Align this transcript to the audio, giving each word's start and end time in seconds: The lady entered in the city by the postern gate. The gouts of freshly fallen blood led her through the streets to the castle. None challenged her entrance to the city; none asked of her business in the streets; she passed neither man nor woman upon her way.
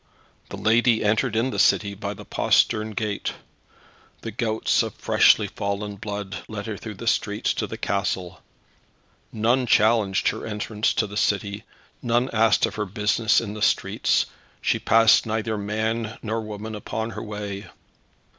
The 0.49 0.57
lady 0.57 1.03
entered 1.03 1.35
in 1.35 1.51
the 1.51 1.59
city 1.59 1.93
by 1.93 2.15
the 2.15 2.25
postern 2.25 2.93
gate. 2.93 3.33
The 4.21 4.31
gouts 4.31 4.81
of 4.81 4.95
freshly 4.95 5.45
fallen 5.45 5.97
blood 5.97 6.37
led 6.47 6.65
her 6.65 6.75
through 6.75 6.95
the 6.95 7.05
streets 7.05 7.53
to 7.53 7.67
the 7.67 7.77
castle. 7.77 8.41
None 9.31 9.67
challenged 9.67 10.29
her 10.29 10.43
entrance 10.43 10.95
to 10.95 11.05
the 11.05 11.17
city; 11.17 11.65
none 12.01 12.31
asked 12.33 12.65
of 12.65 12.73
her 12.77 12.85
business 12.87 13.39
in 13.39 13.53
the 13.53 13.61
streets; 13.61 14.25
she 14.59 14.79
passed 14.79 15.27
neither 15.27 15.55
man 15.55 16.17
nor 16.23 16.41
woman 16.41 16.73
upon 16.73 17.11
her 17.11 17.21
way. 17.21 17.67